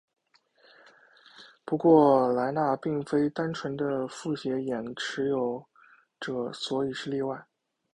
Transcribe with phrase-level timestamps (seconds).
[1.63, 5.63] 不过莱纳并非单纯的复写眼持有
[6.19, 7.45] 者所以是例外。